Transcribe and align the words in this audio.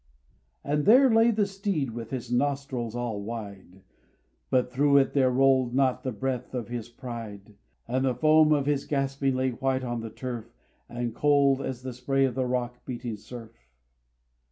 And 0.63 0.85
there 0.85 1.13
lay 1.13 1.29
the 1.29 1.45
steed 1.45 1.91
with 1.91 2.09
his 2.09 2.31
nostrils 2.31 2.95
all 2.95 3.21
wide, 3.21 3.83
But 4.49 4.71
through 4.71 4.97
it 4.97 5.13
there 5.13 5.29
rolled 5.29 5.75
not 5.75 6.01
the 6.01 6.11
breath 6.11 6.55
of 6.55 6.69
his 6.69 6.89
pride; 6.89 7.53
And 7.87 8.03
the 8.05 8.15
foam 8.15 8.51
of 8.51 8.65
his 8.65 8.85
gasping 8.85 9.35
lay 9.35 9.51
white 9.51 9.83
on 9.83 10.01
the 10.01 10.09
turf, 10.09 10.51
And 10.89 11.13
cold 11.13 11.61
as 11.61 11.83
the 11.83 11.93
spray 11.93 12.25
of 12.25 12.33
the 12.33 12.47
rock 12.47 12.83
beating 12.83 13.15
surf. 13.15 13.53